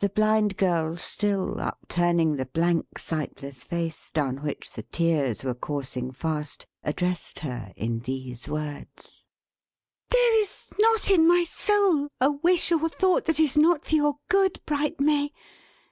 The 0.00 0.08
Blind 0.08 0.56
Girl 0.56 0.96
still, 0.96 1.60
upturning 1.60 2.34
the 2.34 2.46
blank 2.46 2.98
sightless 2.98 3.62
face, 3.62 4.10
down 4.10 4.38
which 4.38 4.72
the 4.72 4.82
tears 4.82 5.44
were 5.44 5.54
coursing 5.54 6.10
fast, 6.10 6.66
addressed 6.82 7.38
her 7.38 7.72
in 7.76 8.00
these 8.00 8.48
words: 8.48 9.22
"There 10.10 10.42
is 10.42 10.72
not, 10.80 11.12
in 11.12 11.28
my 11.28 11.44
Soul, 11.44 12.08
a 12.20 12.32
wish 12.32 12.72
or 12.72 12.88
thought 12.88 13.26
that 13.26 13.38
is 13.38 13.56
not 13.56 13.84
for 13.86 13.94
your 13.94 14.16
good, 14.28 14.58
bright 14.66 14.98
May! 14.98 15.30